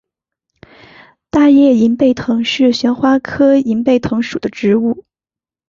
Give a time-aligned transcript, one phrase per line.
[1.29, 5.05] 大叶银背藤是旋花科银背藤属的植物。